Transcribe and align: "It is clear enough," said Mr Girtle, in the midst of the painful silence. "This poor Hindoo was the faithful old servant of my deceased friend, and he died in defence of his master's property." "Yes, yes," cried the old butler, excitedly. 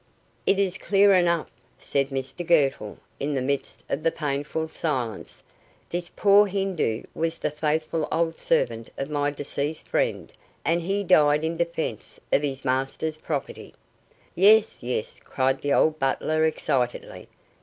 "It 0.47 0.57
is 0.57 0.79
clear 0.79 1.13
enough," 1.13 1.51
said 1.77 2.07
Mr 2.09 2.43
Girtle, 2.43 2.97
in 3.19 3.35
the 3.35 3.39
midst 3.43 3.83
of 3.87 4.01
the 4.01 4.09
painful 4.11 4.67
silence. 4.69 5.43
"This 5.91 6.09
poor 6.15 6.47
Hindoo 6.47 7.03
was 7.13 7.37
the 7.37 7.51
faithful 7.51 8.07
old 8.11 8.39
servant 8.39 8.89
of 8.97 9.11
my 9.11 9.29
deceased 9.29 9.87
friend, 9.87 10.31
and 10.65 10.81
he 10.81 11.03
died 11.03 11.43
in 11.43 11.55
defence 11.55 12.19
of 12.33 12.41
his 12.41 12.65
master's 12.65 13.17
property." 13.17 13.75
"Yes, 14.33 14.81
yes," 14.81 15.19
cried 15.23 15.61
the 15.61 15.71
old 15.73 15.99
butler, 15.99 16.45
excitedly. 16.45 17.27